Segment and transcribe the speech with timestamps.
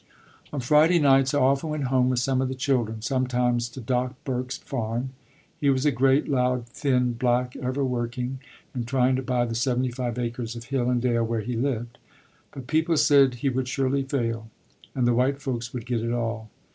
[0.51, 4.15] On Friday nights I often went home with some of the children, sometimes to Doc
[4.23, 5.11] Burke's farm.
[5.59, 8.39] He was a great, loud, thin Black, ever working,
[8.73, 11.99] and trying to buy the seventy five acres of hill and dale where he lived;
[12.51, 14.49] but people said that he would surely fail,
[14.95, 16.49] and the "white folks would get it all."